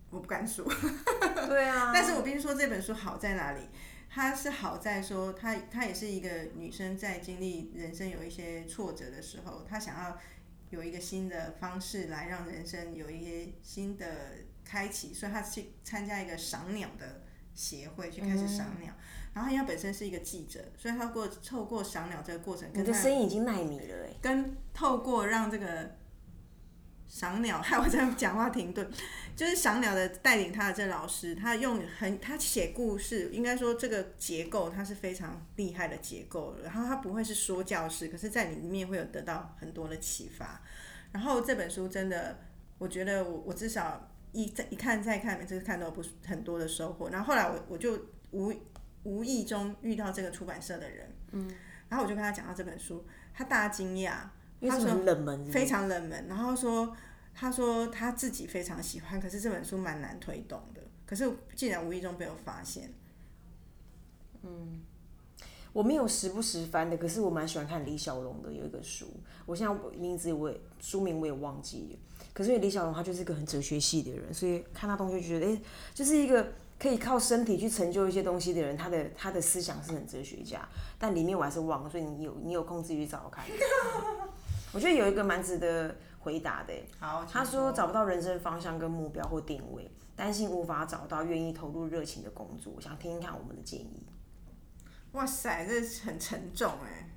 [0.10, 0.66] 我不敢说。
[1.48, 1.92] 对啊。
[1.94, 3.62] 但是我必须说这本书好在哪里？
[4.10, 10.18] 它是好在说，它它也是一个女生在经历人生有一些挫折的时候，她想要
[10.70, 14.06] 有一个新的方式来让人生有一些新的
[14.64, 18.94] 开启，所以她去参加一个赏鸟的协会，去开始赏鸟。
[19.36, 24.10] 然后他本身是一个记者，所以他过透过赏鸟这个过程，你的声音已经耐米了哎。
[24.22, 25.98] 跟透过让这个
[27.10, 28.90] 赏鸟， 害我在讲话停顿，
[29.36, 36.56] 就是赏鸟的带领他的这老师，他用很他写故事，应该说这个结构他是非常厉害的结构。
[36.64, 40.62] 然后他不会是说教式，可是在里面会有得到很多的启发。
[41.12, 42.40] 然后这本书真的，
[42.78, 47.10] 我觉得我我至少一再一看再看，每次看到不很多的收获。
[47.10, 48.00] 然后后来我我就
[48.32, 48.54] 无。
[49.06, 51.48] 无意中遇到这个出版社的人，嗯，
[51.88, 54.16] 然后我就跟他讲到这本书，他大惊讶，
[54.60, 56.92] 他说冷门，非常冷门，然后说
[57.32, 62.92] 他说他自己非常喜欢，可是这本书蛮难推动的，可是竟然无意中被我发现，
[64.42, 64.82] 嗯，
[65.72, 69.06] 我没有时不时翻的，可是我蛮喜欢看李小龙的有一个书，
[69.46, 72.00] 我现在名字我也书名我也忘记了，
[72.34, 75.62] 可是李小龙他就是一个很哲学系的人，所以看他东西就觉得，哎，
[75.94, 76.52] 就是一个。
[76.78, 80.68] 可以靠身体去成就一些东西的人，他的他的思想是很哲学家，
[81.00, 83.46] 但里面我还是忘了，所以你有你有空自己去找看。
[84.74, 94.06] 我觉得有一个蛮值得回答的，好，他说找不到人生方向跟目标或定位，担心无法找到愿意投入热情的工作，我想听听看我们的建议。
[95.14, 97.10] 哇塞，这很沉重哎。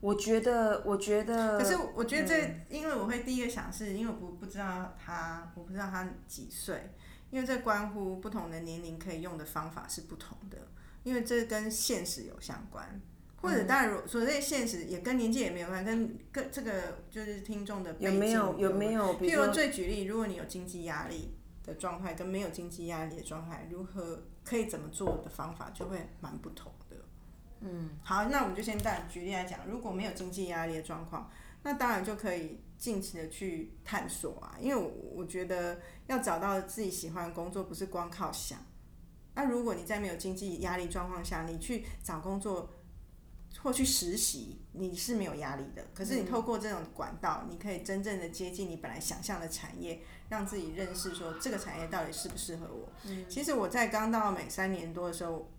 [0.00, 6.94] 我觉得，我觉得，可是我觉得这，因为我会第一个想是因为我不不知道他，我不知道他几岁。
[7.30, 10.56] 因为这关乎不同的年龄可以用的方法是不同的，
[11.02, 13.00] 因为这跟现实有相关，
[13.42, 19.18] 或者当然所谓现实也跟年纪也没有关，跟跟这个就是听众的有没有有没有？
[19.18, 26.96] 譬如最举例，如果你有经济压力的状态，跟没有经济压力的状态，如何可以怎么做的方法就会蛮不同的。
[27.60, 31.30] 嗯，好，那我们就先带举例来讲，如果没有经济压力的状况，
[31.62, 32.60] 那当然就可以。
[32.78, 38.58] 尽情的去探索啊，因为我我觉得要找到自己喜欢的工作，不是光靠想。
[39.34, 42.72] 那如果你在没有经济压力状况下，你去找工作
[43.60, 45.84] 或去实习，你是没有压力的。
[45.92, 52.88] 可是你透过这种管道，你可以真正的接近你本来想象的产业，让自己认识说这个产业到底适不适合我。
[53.28, 55.50] 其实我在刚到美三年多的时候。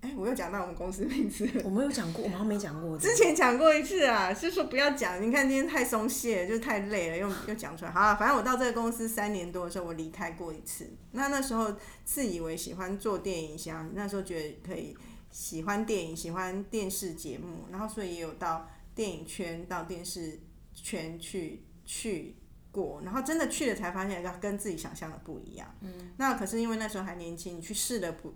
[0.00, 1.46] 哎，我又讲到我们公司名字。
[1.62, 2.96] 我们有讲过，我好像没讲过。
[2.96, 5.22] 之前讲过一次啊，是说不要讲。
[5.22, 7.90] 你看今天太松懈，就是太累了，又又讲出来。
[7.90, 10.88] 好了，反正我到这个公司三年多的时候，我离开过一次。
[11.12, 14.96] 那那时候自以为喜欢做电影，想那时候觉得可以
[15.30, 20.40] 喜欢电影，喜欢电视节目，然后所以也有到电影圈、到电视
[20.72, 22.36] 圈去去
[22.72, 23.02] 过。
[23.04, 25.74] 然后真的去了才发现，跟自己想象的不一样。
[25.82, 26.12] 嗯。
[26.16, 28.32] 那可是因为那时候还年轻，你去试了不？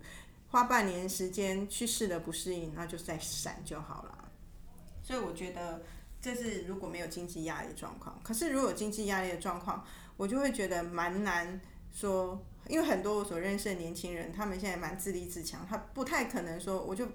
[0.47, 4.31] 花半年时间去试的不适应，那就再闪就好了。
[5.03, 5.83] 所以我觉得
[6.21, 8.19] 这是如果没有经济压力的状况。
[8.23, 9.85] 可是如果有经济压力的状况，
[10.17, 11.59] 我就会觉得蛮难
[11.91, 17.05] 说，因为很多我所认识的年轻人，他们现在蛮自立自强，他不太可能说我就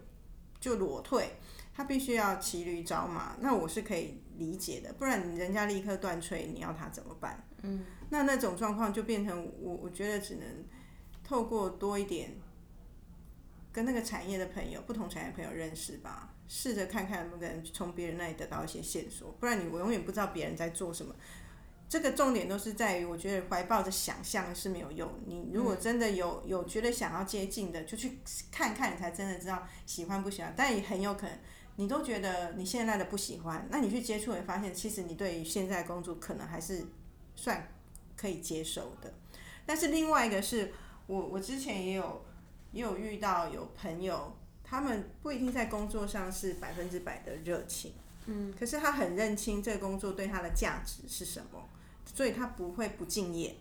[0.60, 1.32] 就裸退，
[1.74, 3.36] 他必须要骑驴找马。
[3.40, 7.42] 那我是可以理解的，不然人家立刻断炊，你要他怎么办？
[7.62, 10.46] 嗯，那那种状况就变成我我觉得只能
[11.24, 12.36] 透过多一点。
[13.72, 21.14] 跟那个产业的朋友，不同产业朋友认识吧，试着看看能不能从别人那里得到一些线索，不然你我永远不知道别人在做什么。
[21.88, 25.08] 这个重点都是在于，我觉得怀抱着想象是没有用。
[25.26, 28.18] 你如果真的有有觉得想要接近的，就去
[28.50, 30.54] 看看，你才真的知道喜欢不喜欢。
[30.56, 31.38] 但也很有可能，
[31.76, 36.84] 你都觉得你现在的不喜欢，那你去接触，会发现其实你对于现在工作可能还是
[37.34, 37.72] 算
[38.16, 39.12] 可以接受的。
[39.66, 40.72] 但是另外一个是
[41.06, 42.24] 我我之前也有。
[42.72, 47.92] 也有遇到有朋友，他们不一定在工作上是百分之百的热情，
[48.26, 51.68] 嗯，可是他很认清这个工作对他的价值是什么，
[52.04, 53.56] 所以他不会不敬业。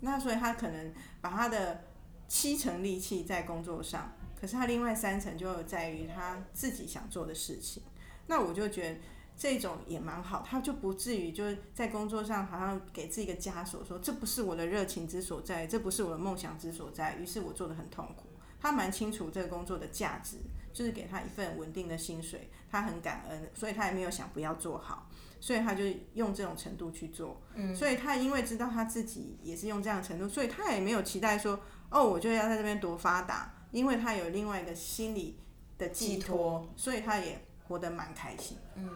[0.00, 1.84] 那所以他可能把他的
[2.28, 7.82] 七成力气在工作上，可是他另外三成就在于他自己想做的事情。
[8.26, 8.96] 那我就觉得
[9.38, 18.28] 这种也蛮好，他就不至于就是在工作上好像给自己一个枷锁，说这不是我的热情之所在，这不是我的梦想之所在，于是我做的很痛苦。
[18.66, 20.38] 他蛮清楚这个工作的价值，
[20.72, 25.08] 就是给他一份稳定的薪水，他很感恩，所以他也没有想不要做好，
[25.40, 27.40] 所以他就用这种程度去做。
[27.54, 35.38] 嗯，所以他因为知道他自己也是用这样的程度，所以他也没有期待说，哦，我就要在这边多发达，因为他有另外一个心理
[35.78, 38.56] 的寄托，所以他也活得蛮开心。
[38.74, 38.90] 嗯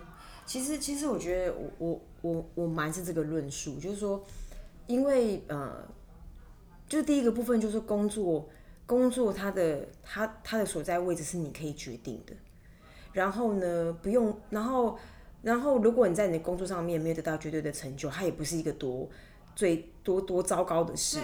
[0.46, 4.20] 其实，其实我觉得我我我我蛮是这个论述，就是说，
[4.88, 5.86] 因为呃，
[6.88, 8.48] 就是第一个部分就是工作，
[8.90, 12.34] 工作它的它它的所在位置是你可以决定的，
[13.12, 14.98] 然后呢，不用，然后
[15.42, 19.08] 然后如果你在你的工作上面没有得到绝对的成就，它也不是一个多
[19.54, 21.20] 最多多糟糕的事。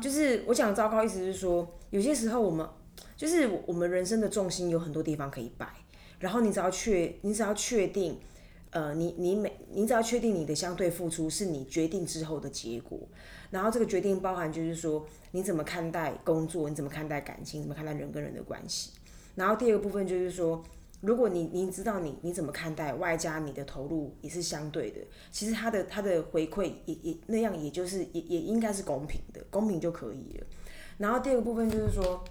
[0.00, 2.66] 就是我讲糟糕，意思是说，有些时候我们
[3.18, 5.68] 就是我们人生的重心有很多地方可以摆，
[6.20, 8.18] 然后你只要确，你只要确定，
[8.70, 12.98] 呃，你你每你只要确定你的相对付出是你决定之后的结果，
[13.50, 18.90] 然后这个决定包含就是说你怎么看待工作，你怎么看待感情，怎么看待人跟人的关系，
[19.34, 20.62] 然后第二个部分就是说。
[21.02, 25.00] 如果你你知道你你怎么看待，外加你的投入也是相对的，
[25.32, 30.46] 其实他的他的回馈也也那样，也就是也也应该是公平的，公平就可以了。
[30.98, 32.22] 然后第二个部分就是说，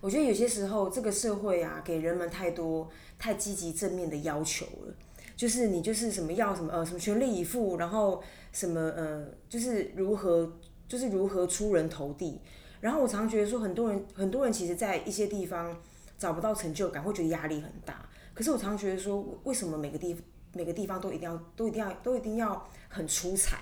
[0.00, 2.90] 我觉得有些时候这个社会啊，给人们太多
[3.22, 4.94] 太积极正面的要求了，
[5.36, 10.58] 就是你就是什么要什么呃什么全力以赴，然后什么呃就是如何
[10.88, 12.40] 就是如何出人头地。
[12.80, 15.80] 然后我常觉得说，很多人很多人其实，在一些地方
[16.18, 18.04] 找不到成就感，会觉得压力很大。
[18.34, 20.16] 可是我常觉得说，为什么每个地
[20.52, 23.58] 每个地方都一定要都一定要都一定要很出彩？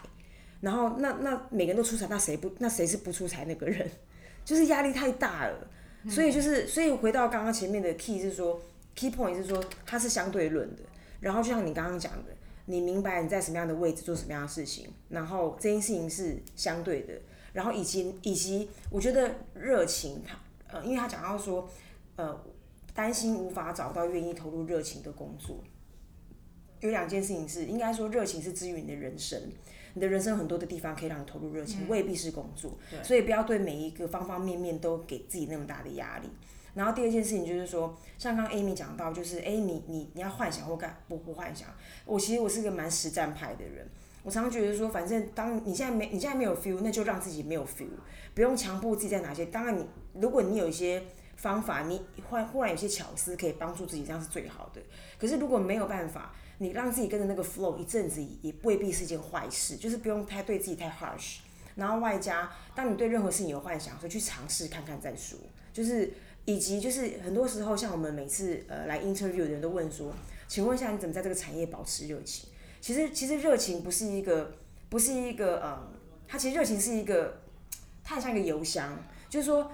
[0.62, 3.86] 然后那那每个人都出彩，那谁不那谁是不出彩那个人？
[4.42, 5.68] 就是压力太大了。
[6.08, 8.58] 所以就是所以回到刚刚前面的 key 是说
[8.94, 10.82] key point 是说它是相对论的。
[11.20, 17.14] 然后就像你刚刚讲的，你明白你在什么样的位置做什么样的事情，然后这件事情是相对的。
[17.52, 21.68] 然后以及以及我觉得热情，他呃，因为他讲到说
[22.16, 22.42] 呃
[22.94, 25.62] 担心无法找到愿意投入热情的工作。
[26.80, 29.38] 有两件事情是，应该说热情是治愈你的人生，
[29.92, 36.28] 你的人生很多的地方可以让你投入热情，未必是工作，所以不要对每一个方方面面都给自己那么大的压力。
[36.80, 41.68] 然后第二件事情就是说，像刚 Amy 讲到，就是哎，你你你要幻想或干不不幻想，
[42.06, 43.86] 我其实我是个蛮实战派的人，
[44.22, 47.90] 我常常觉得说，反正当你现在没你现在没有 feel，那就让自己没有 feel，
[48.34, 49.44] 不用强迫自己在哪些。
[49.44, 51.02] 当然你如果你有一些
[51.36, 54.80] 方法，你忽忽然有些巧思可以帮助自己，这样是最好的。
[55.18, 61.40] 可是如果没有办法，你让自己跟着那个 flow 一阵子，也未必是一件坏事，就是不用太对自己太 harsh。
[61.74, 65.38] 然后外加，当你对任何事情有幻想，所以去尝试看看再说。
[65.72, 66.12] 就是
[66.44, 70.12] 以及就是很多时候，像我们每次呃来 interview 的人都问说，
[70.48, 72.48] 请问一下你怎么在这个产业保持热情？
[72.80, 74.54] 其实其实热情不是一个
[74.88, 75.92] 不是一个呃，
[76.26, 77.40] 它其实热情是一个，
[78.02, 78.96] 它很像一个邮箱，
[79.28, 79.70] 就是说。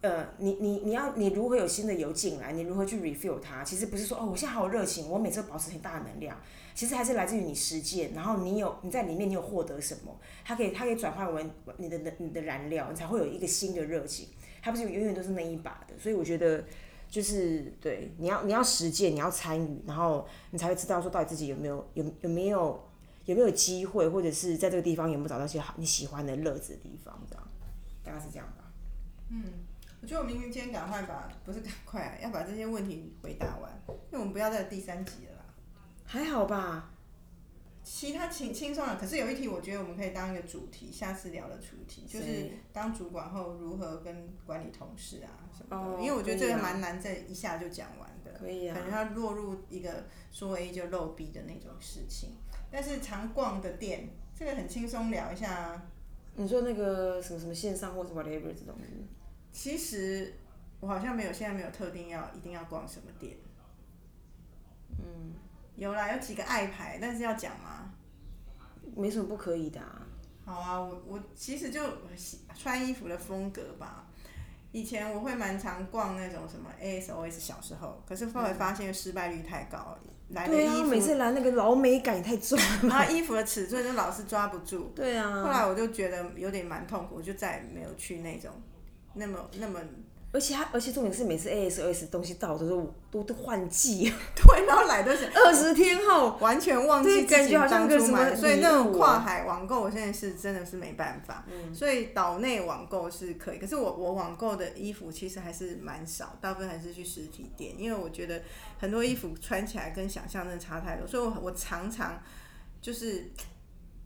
[0.00, 2.52] 呃，你你你要你如何有新的油进来？
[2.52, 3.64] 你如何去 refill 它？
[3.64, 6.40] 其实不是说哦，我现在好有热情，我每次都保持很大的能量。
[6.72, 10.16] 其实还是来自于你实践，然后你有你在里面你有获得什么？
[10.44, 11.44] 它可以它可以转换为
[11.78, 14.28] 你的你的燃料，你才会有一个新的热情。
[14.62, 15.94] 它不是永远都是那一把的。
[15.98, 16.64] 所以我觉得
[17.08, 22.88] 就是对你要你要实践，你要参与，然后你才会知道说到底自己有没有有有没有
[23.24, 27.48] 有没有机会，或者是在这个地方有没有找到一些好你喜欢的乐子的地方，这样
[28.02, 28.64] 大概是这样吧。
[29.30, 29.42] 嗯。
[30.00, 35.44] 我觉得我明明今天赶快把，不是赶快，要把这些问题回答完，因为我们不要再第三集了啦。
[36.06, 36.88] 还好吧，
[37.90, 38.98] 其他轻轻松了。
[39.00, 46.02] 可是有一题，我觉得我们可以当一个主题，下次聊的主题就是当主管后如何跟管理同事啊什么的。
[46.02, 48.38] 因为我觉得这个蛮难，这一下就讲完的。
[48.38, 48.76] 可以啊。
[48.76, 52.36] 可能要落入一个说 A 就漏 B 的那种事情。
[52.70, 55.82] 但是常逛的店，这个很轻松聊一下啊。
[56.36, 58.74] 你说那个什么什么线上或者 whatever 这种。
[59.50, 60.34] 其实
[60.80, 63.38] 我好像没有，现在没有特定要一定要逛什么店。
[64.98, 65.32] 嗯，
[65.78, 67.92] 有啦，有几个爱牌，但是要讲吗？
[68.96, 69.80] 没什么不可以的。
[70.44, 71.80] 好啊，我我其实就
[72.58, 74.04] 穿衣服的风格吧。
[74.72, 79.96] 以前我会蛮常逛那种什么 ASOS，小时候，可是后来发现失败率太高，
[80.30, 84.90] 来的衣服每次来那个老美感也太重，然后衣服的尺寸就老是抓不住。
[84.96, 85.42] 对啊。
[85.42, 88.50] 后来我就觉得有点蛮痛苦，我就再也没有去那种。
[89.14, 89.80] 那么那么，
[90.30, 108.42] 而且它而且重点是每次 A S O S 东西到都是都都换季， 对，然后来的是 二十天后，完全忘记感觉好像个什么，所以那种跨海网购我现在是真的是没办法，所以岛内网购是可以，可是我我网购的衣服其实还是蛮少，大部分还是去实体店，因为我觉得
[108.78, 112.22] 很多衣服穿起来跟想象真的差太多，所以我我常常
[112.82, 113.30] 就是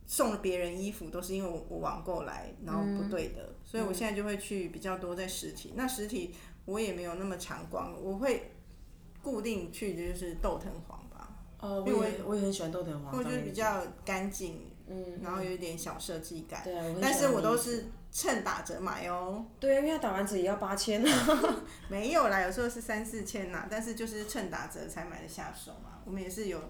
[0.05, 3.55] 送了别人衣服都是因为我我网购来，然后不对的。
[3.63, 6.35] 所以我现在就会去比较多在实体，那实体
[6.65, 8.51] 我也没有那么常逛，我会
[9.21, 11.35] 固定去的就是豆藤黄吧。
[11.59, 13.17] 哦，因为我也很喜欢豆藤黄。
[13.17, 16.61] 我觉得比较干净，嗯，然后有一点小设计感。
[16.63, 19.45] 对啊，但是我都是趁打折买哦。
[19.59, 21.63] 对啊，因为它打完折也要八千啊。
[21.87, 26.01] 没有啦，有时候是三四千呐，但是就是趁打折才买的下手嘛。
[26.05, 26.61] 我们也是有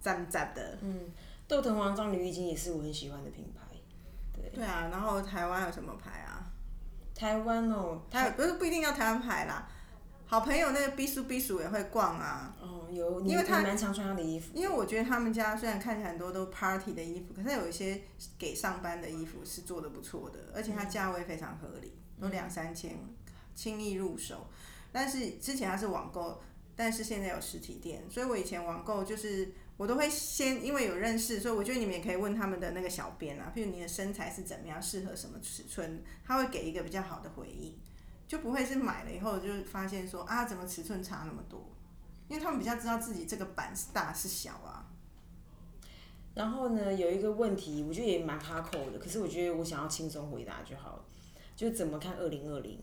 [0.00, 0.78] 赞赞的。
[0.82, 1.10] 嗯，
[1.52, 3.60] 豆藤王章女衣巾也是我很喜欢的品牌。
[4.32, 4.48] 对。
[4.54, 6.50] 对啊，然后台湾有什么牌啊？
[7.14, 9.68] 台湾哦，台不是不一定要台湾牌啦。
[10.24, 12.56] 好朋友那个 B 叔 B 叔也会逛啊。
[12.58, 14.50] 哦，有，因为他蛮常穿他的衣服。
[14.54, 18.00] 因为我觉得他们家虽然看起来很多都 party 的衣服，可是有一些
[18.38, 22.98] 给上班的衣服是做的不错的，而且它价位非常合理，都两三千，
[23.54, 24.46] 轻易入手。
[24.90, 26.40] 但是之前它是网购，
[26.74, 37.76] 但是现在有实体店，所以我以前网购就是我都会先因为有认识，所以我觉得你们也可以问他们的那个小编啊，譬如你的身材是怎么样，适合什么尺寸，他会给一个比较好的回应。
[38.28, 41.68] 就不会是买了以后就发现说啊，怎么尺寸差那么多？
[42.28, 44.88] 因为他们比较知道自己这个版是大是小啊。
[46.34, 51.04] 然后呢，有一个问题，我觉得也蛮哈口的，可是我觉得我想要轻松回答就好了。
[51.54, 52.80] 就怎么看二零二零？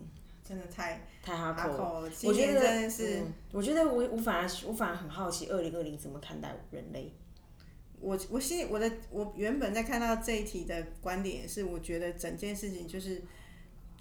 [0.49, 3.21] 真的太太哈口，我觉得真的是，
[3.51, 7.13] 我觉得我我反而我反而很好奇二零二零怎么看待人类。
[7.99, 13.21] 我我心里我的我原本在看到这一题的观点是，我觉得整件事情就是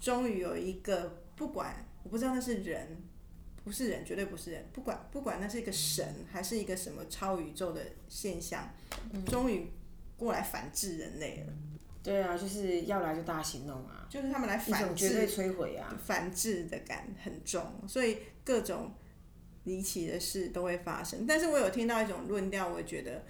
[0.01, 1.23] 终于有一个。
[1.35, 3.01] 不管我不知道那是人，
[3.63, 4.65] 不是人，绝对不是人。
[4.73, 8.69] 不管不管那是一个神，还是一个什么超宇宙的现象，
[9.27, 9.71] 终于
[10.17, 11.53] 过来反制人类了。
[12.03, 14.05] 对啊，就是要来就大行动啊！
[14.09, 15.97] 就是他们来反制，绝对摧毁啊！
[16.03, 18.93] 反制的感很重，所以各种
[19.63, 21.27] 离奇的事都会发生。
[21.27, 23.23] 但是我有听到一种论调，我觉得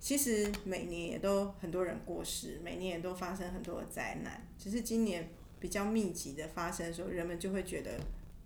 [0.00, 5.28] 其实每年也都很多人过世，每年也都发生很多的灾难，只是今年。
[5.60, 7.98] 比较密集的发生的时候，人们就会觉得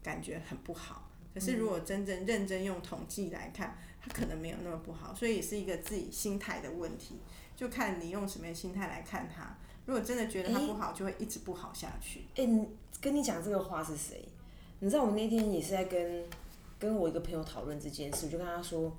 [0.04, 1.10] 感觉很不好。
[1.34, 7.16] 可是如果真正认真用统计来看，它可能没有那么不好，所以也是一个自己心态的问题，
[7.58, 9.58] 就看你用什么心态来看它。
[9.84, 12.26] 如果真的觉得它不好，就会一直不好下去。
[12.36, 12.48] 哎，
[13.00, 14.24] 跟你讲这个话是谁？
[14.78, 16.24] 你知道我那天也是在跟
[16.78, 18.96] 跟我一个朋友讨论这件事，我就跟他说，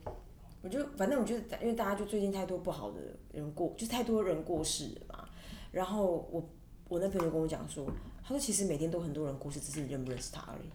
[0.62, 3.00] 我就反正我觉得，因为大家就最近太多不好的
[3.32, 5.30] 人过，就太多人过世了嘛。
[5.72, 6.44] 然后我
[6.90, 7.90] 我那朋友跟我讲说。
[8.22, 10.70] 他说：“其实每天都很多人过世，只是你认不认识他而已。”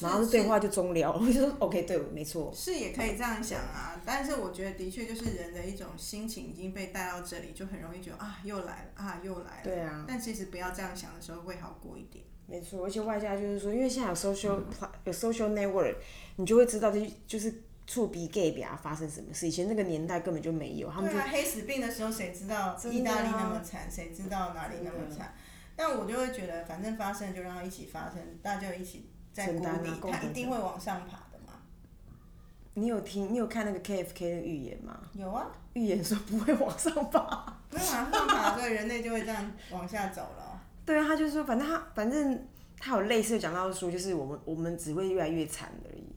[0.00, 1.12] 然后对话就终了。
[1.12, 9.64] 我就说：“OK，对，没错。”是也可以这样想啊，但是我觉得的确就是人的一种心情已经被带到这里，就很容易觉得啊，又来了啊，又来了。
[9.64, 10.04] 对啊。
[10.06, 12.24] 但其实不要这样想的时候会好过一点。
[12.46, 14.60] 没错，而且外加就是说，因为现在有 social
[15.04, 15.96] 有 social network，
[16.36, 19.48] 你就会知道就就是触鼻 gay 比啊发生什么事。
[19.48, 25.34] 以前那个年代根本就没有，他们就黑死病的时候谁知道意大利那么惨，谁知道哪里那么惨？
[25.74, 31.52] 但我就会觉得，反正发生就让它一起发生，大家就一起在谷底，它一定会往上爬的嘛。
[32.72, 33.30] 你有听？
[33.30, 34.98] 你有看那个 K F K 的预言吗？
[35.12, 35.46] 有啊。
[35.74, 37.58] 预言说不会往上爬。
[37.68, 40.58] 不会往上爬，所以人类就会这样往下走了。
[40.86, 42.46] 对啊，他就说，反正他反正
[42.78, 46.16] 他有类似的讲到说，就是我们我们只会越来越惨而已。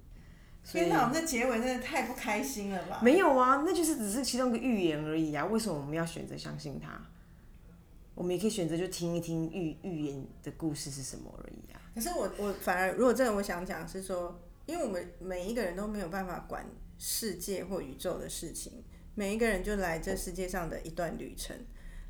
[0.64, 3.02] 天哪，这结尾真的太不开心了吧？
[3.04, 5.44] 没有啊，那就是只是其中一个预言而已啊。
[5.44, 7.02] 为什么我们要选择相信他？
[8.16, 11.79] 我们也可以选择就听一听预预言的故事是什么而已啊。
[12.00, 16.66] 可是我我反而如果真的我想讲是说，因为我们每一个人都没有办法管
[16.98, 18.86] 世界或宇宙的事情，
[19.16, 21.54] 每一个人就来这世界上的一段旅程，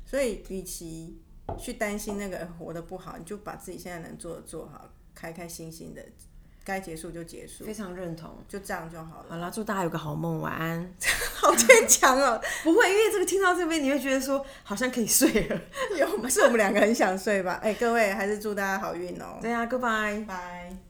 [0.06, 1.20] 所以与其
[1.58, 6.04] 去担心那个活得不好，你就把自己现在能做的做好，开开心心的。
[6.70, 9.26] 该结束就结束，非常认同，就这样就好了。
[9.28, 10.94] 好了，祝大家有个好梦，晚安。
[11.34, 15.60] 好坚强哦， 不会，因为这个听到这边，你会觉得说好像可以睡了。
[15.98, 17.58] 有，是我们两个很想睡吧？
[17.62, 19.38] 哎，各位还是祝大家好运哦。
[19.40, 20.89] 对啊，Goodbye，拜。